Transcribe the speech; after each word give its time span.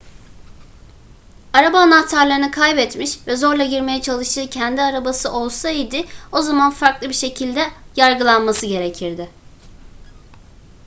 araba 1.53 1.79
anahtarlarını 1.79 2.51
kaybetmiş 2.51 3.27
ve 3.27 3.35
zorla 3.35 3.63
girmeye 3.65 4.01
çalıştığı 4.01 4.49
kendi 4.49 4.81
arabası 4.81 5.31
olsa 5.31 5.69
idi 5.69 6.05
o 6.31 6.41
zaman 6.41 6.71
farklı 6.71 7.09
bir 7.09 7.13
şekilde 7.13 7.71
yargılanması 7.95 8.65
gerekirdi 8.67 9.29